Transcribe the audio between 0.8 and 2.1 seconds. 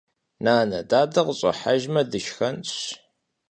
дадэ къыщӀыхьэжмэ